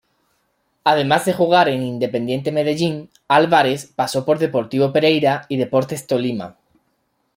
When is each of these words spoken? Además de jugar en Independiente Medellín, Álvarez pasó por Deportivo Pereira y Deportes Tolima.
Además 0.83 1.25
de 1.25 1.33
jugar 1.33 1.69
en 1.69 1.83
Independiente 1.83 2.51
Medellín, 2.51 3.11
Álvarez 3.27 3.85
pasó 3.85 4.25
por 4.25 4.39
Deportivo 4.39 4.91
Pereira 4.91 5.45
y 5.47 5.57
Deportes 5.57 6.07
Tolima. 6.07 6.57